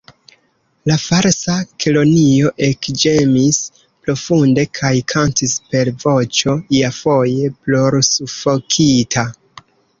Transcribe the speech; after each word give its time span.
La 0.91 0.93
Falsa 1.01 1.57
Kelonio 1.85 2.53
ekĝemis 2.69 3.59
profunde, 3.83 4.65
kaj 4.79 4.93
kantis 5.15 5.55
per 5.69 5.93
voĉo 6.07 6.59
iafoje 6.81 7.55
plorsufokita. 7.63 9.31